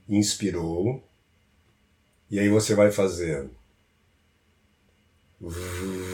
Inspirou. 0.08 1.04
E 2.32 2.40
aí 2.40 2.50
você 2.50 2.74
vai 2.74 2.92
fazer 2.92 3.50
Vroom. 5.42 6.09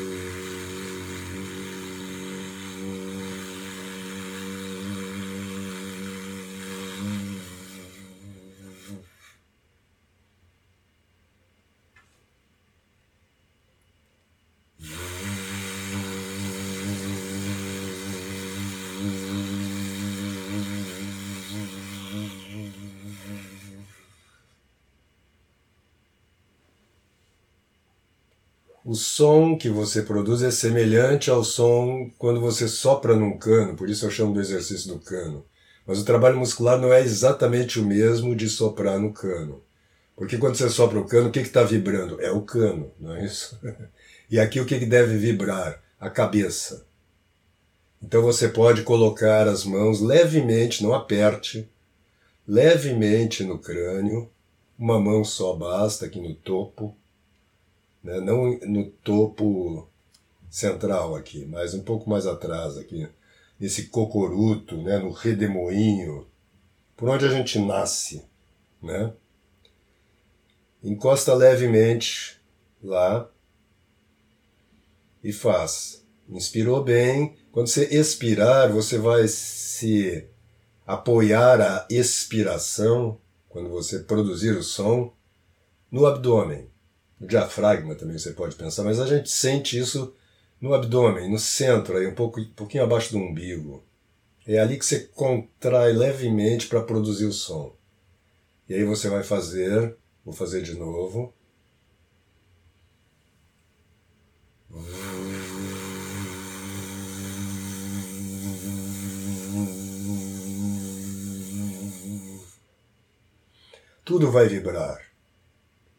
O 28.85 28.93
som 28.93 29.57
que 29.57 29.67
você 29.67 30.03
produz 30.03 30.43
é 30.43 30.51
semelhante 30.51 31.31
ao 31.31 31.43
som 31.43 32.11
quando 32.19 32.39
você 32.39 32.67
sopra 32.67 33.15
num 33.15 33.35
cano, 33.35 33.75
por 33.75 33.89
isso 33.89 34.05
eu 34.05 34.11
chamo 34.11 34.31
do 34.31 34.39
exercício 34.39 34.93
do 34.93 34.99
cano. 34.99 35.43
Mas 35.87 35.99
o 35.99 36.05
trabalho 36.05 36.37
muscular 36.37 36.79
não 36.79 36.93
é 36.93 37.01
exatamente 37.01 37.79
o 37.79 37.85
mesmo 37.85 38.35
de 38.35 38.47
soprar 38.47 38.99
no 38.99 39.11
cano. 39.11 39.63
Porque 40.15 40.37
quando 40.37 40.55
você 40.55 40.69
sopra 40.69 40.99
o 40.99 41.05
cano, 41.05 41.29
o 41.29 41.31
que 41.31 41.39
está 41.39 41.63
vibrando? 41.63 42.21
É 42.21 42.31
o 42.31 42.41
cano, 42.41 42.91
não 42.99 43.15
é 43.15 43.25
isso? 43.25 43.59
E 44.27 44.39
aqui 44.39 44.59
o 44.59 44.65
que, 44.65 44.79
que 44.79 44.87
deve 44.87 45.17
vibrar? 45.17 45.83
A 45.99 46.09
cabeça. 46.09 46.83
Então 48.01 48.23
você 48.23 48.49
pode 48.49 48.81
colocar 48.81 49.47
as 49.47 49.63
mãos 49.63 50.01
levemente, 50.01 50.81
não 50.81 50.95
aperte, 50.95 51.69
levemente 52.47 53.43
no 53.43 53.59
crânio, 53.59 54.27
uma 54.77 54.99
mão 54.99 55.23
só 55.23 55.55
basta 55.55 56.07
aqui 56.07 56.19
no 56.19 56.33
topo, 56.33 56.95
né? 58.05 58.21
não 58.21 58.57
no 58.59 58.85
topo 59.03 59.89
central 60.49 61.15
aqui, 61.15 61.43
mas 61.45 61.73
um 61.73 61.81
pouco 61.81 62.07
mais 62.09 62.27
atrás 62.27 62.77
aqui, 62.77 63.09
nesse 63.59 63.87
cocoruto, 63.87 64.77
né? 64.77 64.99
no 64.99 65.11
redemoinho, 65.11 66.27
por 66.95 67.09
onde 67.09 67.25
a 67.25 67.29
gente 67.29 67.59
nasce, 67.59 68.23
né? 68.81 69.11
Encosta 70.83 71.33
levemente 71.33 72.39
lá 72.81 73.29
e 75.23 75.33
faz. 75.33 76.05
Inspirou 76.29 76.83
bem. 76.83 77.35
Quando 77.51 77.67
você 77.67 77.85
expirar, 77.85 78.71
você 78.71 78.99
vai 78.99 79.27
se 79.27 80.29
apoiar 80.85 81.59
a 81.59 81.87
expiração, 81.89 83.19
quando 83.49 83.69
você 83.69 83.99
produzir 83.99 84.51
o 84.51 84.63
som, 84.63 85.11
no 85.91 86.05
abdômen 86.05 86.69
diafragma 87.19 87.95
também 87.95 88.17
você 88.17 88.31
pode 88.31 88.55
pensar, 88.55 88.83
mas 88.83 88.99
a 88.99 89.07
gente 89.07 89.29
sente 89.29 89.77
isso 89.77 90.13
no 90.59 90.73
abdômen, 90.73 91.29
no 91.29 91.39
centro, 91.39 91.97
aí 91.97 92.07
um, 92.07 92.15
pouco, 92.15 92.39
um 92.39 92.53
pouquinho 92.53 92.83
abaixo 92.83 93.11
do 93.11 93.17
umbigo. 93.17 93.83
É 94.47 94.59
ali 94.59 94.77
que 94.77 94.85
você 94.85 94.99
contrai 94.99 95.91
levemente 95.91 96.67
para 96.67 96.83
produzir 96.83 97.25
o 97.25 97.33
som. 97.33 97.75
E 98.69 98.73
aí 98.73 98.83
você 98.83 99.09
vai 99.09 99.23
fazer, 99.23 99.95
vou 100.23 100.33
fazer 100.33 100.61
de 100.61 100.75
novo. 100.75 101.33
Tudo 114.03 114.31
vai 114.31 114.47
vibrar. 114.47 115.04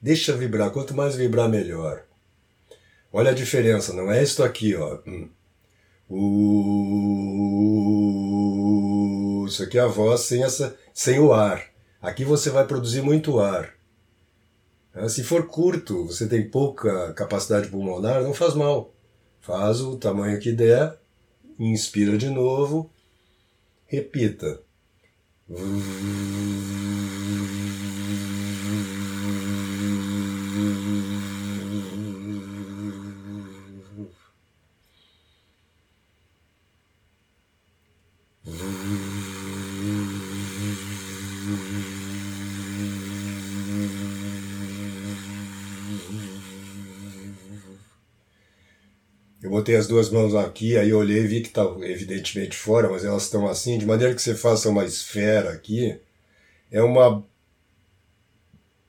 Deixa 0.00 0.36
vibrar, 0.36 0.70
quanto 0.70 0.94
mais 0.94 1.16
vibrar, 1.16 1.48
melhor. 1.48 2.04
Olha 3.12 3.30
a 3.30 3.34
diferença, 3.34 3.92
não 3.92 4.10
é 4.12 4.22
isso 4.22 4.42
aqui, 4.42 4.74
ó. 4.74 4.98
Uh, 6.08 6.66
isso 9.46 9.62
aqui 9.62 9.78
é 9.78 9.80
a 9.80 9.86
voz 9.86 10.20
sem, 10.22 10.42
essa, 10.44 10.76
sem 10.92 11.18
o 11.18 11.32
ar. 11.32 11.64
Aqui 12.00 12.24
você 12.24 12.50
vai 12.50 12.66
produzir 12.66 13.02
muito 13.02 13.40
ar. 13.40 13.74
É, 14.94 15.08
se 15.08 15.22
for 15.22 15.46
curto, 15.46 16.06
você 16.06 16.26
tem 16.26 16.48
pouca 16.48 17.12
capacidade 17.14 17.68
pulmonar, 17.68 18.22
não 18.22 18.32
faz 18.32 18.54
mal. 18.54 18.94
Faz 19.40 19.80
o 19.80 19.96
tamanho 19.96 20.40
que 20.40 20.52
der, 20.52 20.98
inspira 21.58 22.16
de 22.16 22.28
novo, 22.30 22.90
repita. 23.86 24.60
Botei 49.56 49.74
as 49.74 49.86
duas 49.86 50.10
mãos 50.10 50.34
aqui, 50.34 50.76
aí 50.76 50.92
olhei 50.92 51.22
e 51.22 51.26
vi 51.26 51.40
que 51.40 51.48
está 51.48 51.64
evidentemente 51.80 52.54
fora, 52.54 52.90
mas 52.90 53.06
elas 53.06 53.22
estão 53.22 53.48
assim, 53.48 53.78
de 53.78 53.86
maneira 53.86 54.14
que 54.14 54.20
você 54.20 54.34
faça 54.34 54.68
uma 54.68 54.84
esfera 54.84 55.50
aqui, 55.50 55.98
é 56.70 56.82
uma 56.82 57.24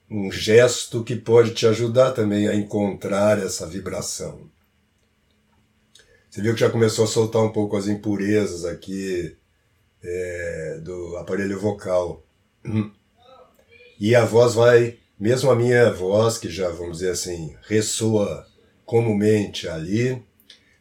um 0.10 0.30
gesto 0.30 1.04
que 1.04 1.16
pode 1.16 1.54
te 1.54 1.66
ajudar 1.66 2.12
também 2.12 2.48
a 2.48 2.56
encontrar 2.56 3.40
essa 3.40 3.66
vibração. 3.66 4.50
Você 6.30 6.42
viu 6.42 6.54
que 6.54 6.60
já 6.60 6.70
começou 6.70 7.06
a 7.06 7.08
soltar 7.08 7.44
um 7.44 7.52
pouco 7.52 7.78
as 7.78 7.88
impurezas 7.88 8.66
aqui 8.66 9.36
é, 10.04 10.80
do 10.84 11.18
aparelho 11.18 11.60
vocal. 11.60 12.24
E 14.00 14.16
a 14.16 14.24
voz 14.24 14.54
vai, 14.54 14.98
mesmo 15.20 15.50
a 15.50 15.56
minha 15.56 15.92
voz, 15.92 16.38
que 16.38 16.50
já, 16.50 16.70
vamos 16.70 17.00
dizer 17.00 17.12
assim, 17.12 17.56
ressoa 17.68 18.46
comumente 18.86 19.68
ali, 19.68 20.24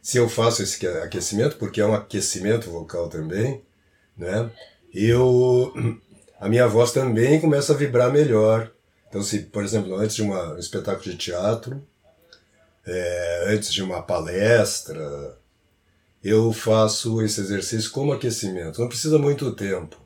se 0.07 0.17
eu 0.17 0.29
faço 0.29 0.63
esse 0.63 0.87
aquecimento, 0.87 1.57
porque 1.57 1.81
é 1.81 1.85
um 1.85 1.93
aquecimento 1.93 2.71
vocal 2.71 3.09
também, 3.09 3.61
né? 4.15 4.49
Eu 4.93 5.73
a 6.39 6.47
minha 6.47 6.65
voz 6.65 6.93
também 6.93 7.41
começa 7.41 7.73
a 7.73 7.75
vibrar 7.75 8.09
melhor. 8.09 8.71
Então, 9.09 9.21
se, 9.21 9.39
por 9.39 9.65
exemplo, 9.65 9.93
antes 9.97 10.15
de 10.15 10.21
uma, 10.21 10.53
um 10.53 10.57
espetáculo 10.57 11.11
de 11.11 11.17
teatro, 11.17 11.85
é, 12.85 13.47
antes 13.49 13.73
de 13.73 13.83
uma 13.83 14.01
palestra, 14.01 15.37
eu 16.23 16.53
faço 16.53 17.21
esse 17.21 17.41
exercício 17.41 17.91
como 17.91 18.13
aquecimento. 18.13 18.79
Não 18.79 18.87
precisa 18.87 19.19
muito 19.19 19.53
tempo. 19.57 19.99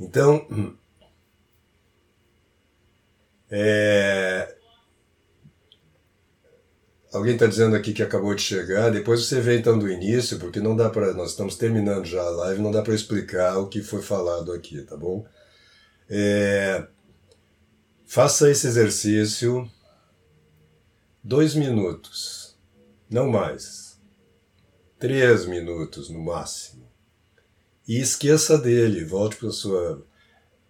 Então, 0.00 0.76
é, 3.48 4.57
Alguém 7.12 7.34
está 7.34 7.46
dizendo 7.46 7.74
aqui 7.74 7.92
que 7.92 8.02
acabou 8.02 8.34
de 8.34 8.42
chegar. 8.42 8.90
Depois 8.90 9.24
você 9.24 9.40
vê 9.40 9.58
então 9.58 9.78
do 9.78 9.90
início, 9.90 10.38
porque 10.38 10.60
não 10.60 10.76
dá 10.76 10.90
para. 10.90 11.14
Nós 11.14 11.30
estamos 11.30 11.56
terminando 11.56 12.04
já 12.04 12.22
a 12.22 12.30
live, 12.30 12.62
não 12.62 12.70
dá 12.70 12.82
para 12.82 12.94
explicar 12.94 13.58
o 13.58 13.68
que 13.68 13.82
foi 13.82 14.02
falado 14.02 14.52
aqui, 14.52 14.82
tá 14.82 14.96
bom? 14.96 15.26
É, 16.08 16.86
faça 18.04 18.50
esse 18.50 18.66
exercício 18.66 19.70
dois 21.24 21.54
minutos, 21.54 22.56
não 23.10 23.28
mais. 23.28 23.98
Três 24.98 25.46
minutos 25.46 26.10
no 26.10 26.20
máximo. 26.20 26.86
E 27.86 27.98
esqueça 27.98 28.58
dele, 28.58 29.04
volte 29.04 29.36
para 29.36 29.50
sua 29.50 30.04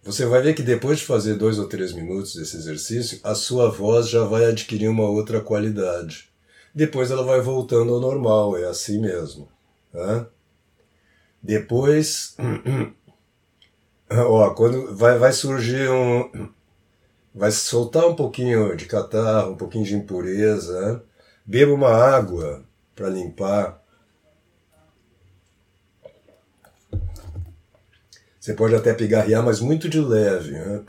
você 0.01 0.25
vai 0.25 0.41
ver 0.41 0.53
que 0.55 0.63
depois 0.63 0.99
de 0.99 1.05
fazer 1.05 1.35
dois 1.35 1.59
ou 1.59 1.67
três 1.67 1.91
minutos 1.93 2.33
desse 2.35 2.55
exercício, 2.55 3.19
a 3.23 3.35
sua 3.35 3.69
voz 3.69 4.09
já 4.09 4.23
vai 4.23 4.45
adquirir 4.45 4.87
uma 4.87 5.07
outra 5.07 5.41
qualidade. 5.41 6.28
Depois 6.73 7.11
ela 7.11 7.23
vai 7.23 7.41
voltando 7.41 7.93
ao 7.93 7.99
normal, 7.99 8.57
é 8.57 8.65
assim 8.65 8.99
mesmo. 8.99 9.47
Tá? 9.91 10.27
Depois, 11.41 12.35
ó, 14.11 14.49
quando 14.51 14.95
vai, 14.95 15.17
vai 15.17 15.33
surgir 15.33 15.89
um. 15.89 16.49
Vai 17.33 17.51
soltar 17.51 18.07
um 18.07 18.15
pouquinho 18.15 18.75
de 18.75 18.85
catarro, 18.85 19.51
um 19.51 19.57
pouquinho 19.57 19.85
de 19.85 19.95
impureza. 19.95 20.79
Né? 20.81 21.01
Beba 21.45 21.73
uma 21.73 21.91
água 21.91 22.63
para 22.95 23.09
limpar. 23.09 23.81
Você 28.39 28.53
pode 28.53 28.73
até 28.73 28.93
pigarrear, 28.93 29.43
mas 29.43 29.59
muito 29.59 29.87
de 29.87 29.99
leve. 29.99 30.51
Né? 30.51 30.83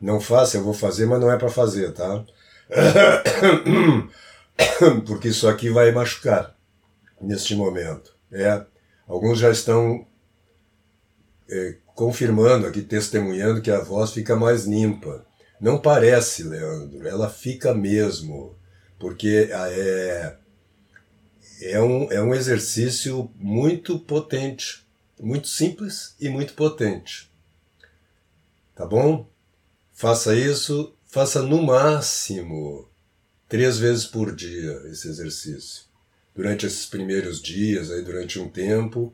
Não 0.00 0.20
faça, 0.20 0.56
eu 0.56 0.64
vou 0.64 0.72
fazer, 0.72 1.06
mas 1.06 1.20
não 1.20 1.30
é 1.30 1.36
para 1.36 1.50
fazer, 1.50 1.92
tá? 1.92 2.24
Porque 5.06 5.28
isso 5.28 5.48
aqui 5.48 5.70
vai 5.70 5.90
machucar 5.92 6.54
neste 7.20 7.54
momento. 7.54 8.14
É, 8.30 8.64
alguns 9.06 9.38
já 9.38 9.50
estão 9.50 10.06
é, 11.48 11.76
confirmando 11.94 12.66
aqui, 12.66 12.82
testemunhando 12.82 13.62
que 13.62 13.70
a 13.70 13.80
voz 13.80 14.12
fica 14.12 14.36
mais 14.36 14.66
limpa. 14.66 15.26
Não 15.60 15.80
parece, 15.80 16.44
Leandro, 16.44 17.08
ela 17.08 17.28
fica 17.28 17.74
mesmo, 17.74 18.54
porque 18.98 19.48
é, 19.50 20.36
é, 21.62 21.80
um, 21.80 22.12
é 22.12 22.22
um 22.22 22.34
exercício 22.34 23.30
muito 23.36 23.98
potente, 23.98 24.86
muito 25.18 25.48
simples 25.48 26.14
e 26.20 26.28
muito 26.28 26.54
potente. 26.54 27.28
Tá 28.76 28.86
bom? 28.86 29.28
Faça 29.92 30.36
isso, 30.36 30.94
faça 31.08 31.42
no 31.42 31.62
máximo 31.62 32.88
três 33.48 33.78
vezes 33.78 34.04
por 34.04 34.34
dia 34.34 34.82
esse 34.90 35.08
exercício. 35.08 35.84
Durante 36.36 36.66
esses 36.66 36.86
primeiros 36.86 37.42
dias, 37.42 37.90
aí 37.90 38.02
durante 38.02 38.38
um 38.38 38.48
tempo, 38.48 39.12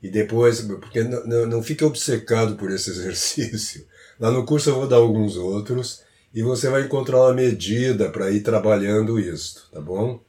e 0.00 0.08
depois, 0.08 0.60
porque 0.60 1.02
não, 1.02 1.26
não, 1.26 1.46
não 1.46 1.62
fique 1.62 1.82
obcecado 1.82 2.56
por 2.56 2.70
esse 2.70 2.90
exercício. 2.92 3.86
Lá 4.20 4.30
no 4.30 4.44
curso 4.44 4.70
eu 4.70 4.74
vou 4.74 4.86
dar 4.86 4.96
alguns 4.96 5.36
outros 5.36 6.02
e 6.32 6.42
você 6.42 6.68
vai 6.68 6.82
encontrar 6.82 7.22
uma 7.22 7.32
medida 7.32 8.10
para 8.10 8.30
ir 8.30 8.42
trabalhando 8.42 9.18
isso, 9.18 9.68
tá 9.72 9.80
bom? 9.80 10.20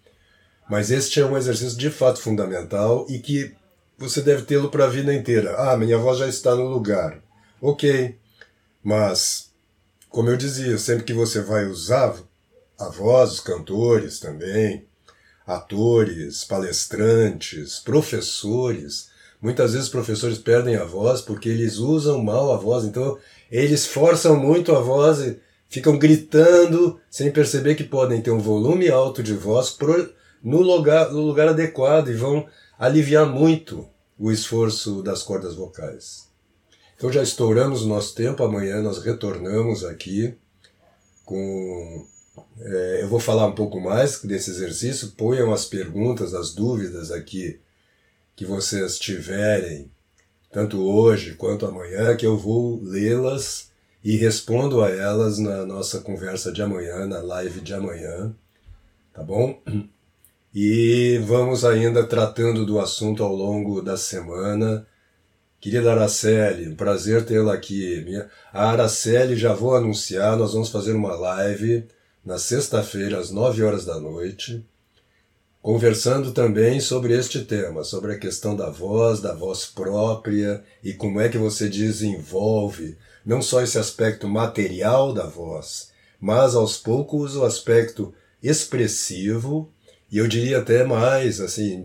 Mas 0.69 0.89
este 0.89 1.19
é 1.19 1.25
um 1.25 1.37
exercício 1.37 1.77
de 1.77 1.91
fato 1.91 2.19
fundamental 2.19 3.05
e 3.09 3.19
que 3.19 3.53
você 3.97 4.21
deve 4.21 4.43
tê-lo 4.43 4.69
para 4.69 4.85
a 4.85 4.89
vida 4.89 5.13
inteira. 5.13 5.55
Ah, 5.57 5.77
minha 5.77 5.97
voz 5.97 6.17
já 6.17 6.27
está 6.27 6.55
no 6.55 6.67
lugar. 6.67 7.19
Ok, 7.61 8.17
mas, 8.83 9.51
como 10.15 10.29
eu 10.29 10.37
dizia, 10.37 10.77
sempre 10.77 11.03
que 11.03 11.11
você 11.11 11.41
vai 11.41 11.65
usar 11.65 12.15
a 12.79 12.87
voz, 12.87 13.33
os 13.33 13.39
cantores 13.41 14.17
também, 14.17 14.85
atores, 15.45 16.45
palestrantes, 16.45 17.79
professores. 17.79 19.09
Muitas 19.41 19.73
vezes 19.73 19.89
professores 19.89 20.37
perdem 20.37 20.77
a 20.77 20.85
voz 20.85 21.19
porque 21.19 21.49
eles 21.49 21.79
usam 21.79 22.23
mal 22.23 22.53
a 22.53 22.55
voz, 22.55 22.85
então 22.85 23.17
eles 23.51 23.85
forçam 23.85 24.37
muito 24.37 24.73
a 24.73 24.79
voz 24.79 25.19
e 25.19 25.37
ficam 25.67 25.99
gritando 25.99 26.97
sem 27.09 27.29
perceber 27.29 27.75
que 27.75 27.83
podem 27.83 28.21
ter 28.21 28.31
um 28.31 28.39
volume 28.39 28.87
alto 28.87 29.21
de 29.21 29.33
voz 29.33 29.77
no 30.41 30.61
lugar, 30.61 31.11
no 31.11 31.19
lugar 31.23 31.49
adequado 31.49 32.07
e 32.07 32.13
vão 32.13 32.47
aliviar 32.79 33.25
muito 33.25 33.85
o 34.17 34.31
esforço 34.31 35.03
das 35.03 35.21
cordas 35.21 35.55
vocais. 35.55 36.33
Então 36.95 37.11
já 37.11 37.21
estouramos 37.21 37.83
o 37.83 37.87
nosso 37.87 38.15
tempo, 38.15 38.43
amanhã 38.43 38.81
nós 38.81 39.03
retornamos 39.03 39.83
aqui 39.83 40.35
com 41.25 42.07
é, 42.59 42.99
eu 43.01 43.09
vou 43.09 43.19
falar 43.19 43.47
um 43.47 43.55
pouco 43.55 43.79
mais 43.79 44.21
desse 44.21 44.49
exercício. 44.49 45.11
Ponham 45.11 45.53
as 45.53 45.65
perguntas, 45.65 46.33
as 46.33 46.53
dúvidas 46.53 47.11
aqui 47.11 47.59
que 48.35 48.45
vocês 48.45 48.97
tiverem, 48.97 49.89
tanto 50.51 50.81
hoje 50.81 51.35
quanto 51.35 51.65
amanhã, 51.65 52.15
que 52.15 52.25
eu 52.25 52.37
vou 52.37 52.81
lê-las 52.81 53.71
e 54.03 54.17
respondo 54.17 54.83
a 54.83 54.89
elas 54.89 55.37
na 55.39 55.65
nossa 55.65 55.99
conversa 56.01 56.51
de 56.51 56.61
amanhã, 56.61 57.05
na 57.05 57.21
live 57.21 57.61
de 57.61 57.73
amanhã. 57.73 58.33
Tá 59.13 59.23
bom? 59.23 59.61
E 60.53 61.17
vamos 61.25 61.65
ainda 61.65 62.05
tratando 62.05 62.65
do 62.65 62.79
assunto 62.79 63.23
ao 63.23 63.33
longo 63.33 63.81
da 63.81 63.97
semana. 63.97 64.85
Querida 65.65 65.93
Araceli, 65.93 66.69
um 66.69 66.75
prazer 66.75 67.25
tê-la 67.25 67.55
aqui. 67.55 68.05
A 68.53 68.69
Araceli, 68.69 69.35
já 69.35 69.51
vou 69.51 69.75
anunciar, 69.75 70.37
nós 70.37 70.53
vamos 70.53 70.69
fazer 70.69 70.93
uma 70.93 71.15
live 71.15 71.87
na 72.23 72.37
sexta-feira, 72.37 73.17
às 73.17 73.31
nove 73.31 73.63
horas 73.63 73.83
da 73.83 73.99
noite, 73.99 74.63
conversando 75.63 76.31
também 76.31 76.79
sobre 76.79 77.17
este 77.17 77.43
tema, 77.43 77.83
sobre 77.83 78.13
a 78.13 78.19
questão 78.19 78.55
da 78.55 78.69
voz, 78.69 79.21
da 79.21 79.33
voz 79.33 79.65
própria 79.65 80.63
e 80.83 80.93
como 80.93 81.19
é 81.19 81.29
que 81.29 81.37
você 81.39 81.67
desenvolve 81.67 82.95
não 83.25 83.41
só 83.41 83.63
esse 83.63 83.79
aspecto 83.79 84.27
material 84.27 85.15
da 85.15 85.25
voz, 85.25 85.89
mas 86.21 86.53
aos 86.53 86.77
poucos 86.77 87.35
o 87.35 87.43
aspecto 87.43 88.13
expressivo 88.39 89.67
e 90.11 90.19
eu 90.19 90.27
diria 90.27 90.59
até 90.59 90.83
mais, 90.83 91.41
assim, 91.41 91.83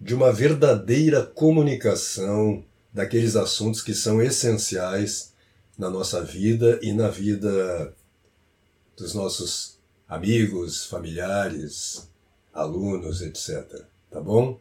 de 0.00 0.14
uma 0.14 0.32
verdadeira 0.32 1.22
comunicação 1.22 2.64
daqueles 2.92 3.36
assuntos 3.36 3.82
que 3.82 3.94
são 3.94 4.20
essenciais 4.20 5.32
na 5.78 5.88
nossa 5.88 6.22
vida 6.22 6.78
e 6.82 6.92
na 6.92 7.08
vida 7.08 7.94
dos 8.96 9.14
nossos 9.14 9.78
amigos, 10.08 10.84
familiares, 10.84 12.08
alunos, 12.52 13.22
etc. 13.22 13.82
Tá 14.10 14.20
bom? 14.20 14.60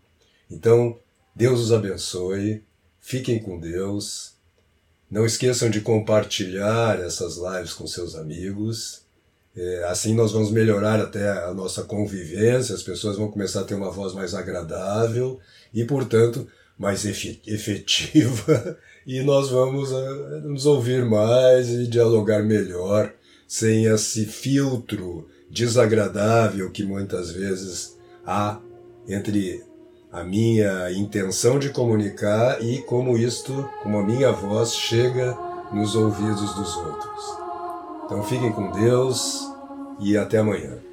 Então, 0.49 0.97
Deus 1.35 1.59
os 1.59 1.73
abençoe, 1.73 2.63
fiquem 2.99 3.39
com 3.39 3.59
Deus. 3.59 4.33
Não 5.09 5.25
esqueçam 5.25 5.69
de 5.69 5.81
compartilhar 5.81 6.99
essas 6.99 7.37
lives 7.37 7.73
com 7.73 7.87
seus 7.87 8.15
amigos. 8.15 9.01
É, 9.55 9.83
assim 9.85 10.13
nós 10.13 10.31
vamos 10.31 10.51
melhorar 10.51 11.01
até 11.01 11.27
a 11.27 11.53
nossa 11.53 11.83
convivência, 11.83 12.75
as 12.75 12.83
pessoas 12.83 13.17
vão 13.17 13.31
começar 13.31 13.61
a 13.61 13.63
ter 13.63 13.73
uma 13.73 13.89
voz 13.89 14.13
mais 14.13 14.35
agradável 14.35 15.39
e, 15.73 15.83
portanto, 15.83 16.47
mais 16.79 17.03
efetiva, 17.03 18.79
e 19.05 19.21
nós 19.21 19.49
vamos 19.49 19.91
uh, 19.91 20.39
nos 20.47 20.65
ouvir 20.65 21.03
mais 21.03 21.67
e 21.69 21.85
dialogar 21.85 22.41
melhor 22.41 23.13
sem 23.45 23.85
esse 23.85 24.25
filtro 24.25 25.27
desagradável 25.49 26.71
que 26.71 26.83
muitas 26.83 27.31
vezes 27.31 27.97
há 28.25 28.59
entre 29.07 29.63
a 30.11 30.23
minha 30.23 30.91
intenção 30.91 31.59
de 31.59 31.69
comunicar 31.69 32.63
e 32.63 32.81
como 32.83 33.17
isto, 33.17 33.67
como 33.83 33.97
a 33.97 34.05
minha 34.05 34.31
voz 34.31 34.73
chega 34.73 35.37
nos 35.73 35.95
ouvidos 35.95 36.53
dos 36.55 36.77
outros. 36.77 37.39
Então 38.05 38.23
fiquem 38.23 38.51
com 38.51 38.71
Deus 38.71 39.43
e 39.99 40.17
até 40.17 40.37
amanhã. 40.37 40.88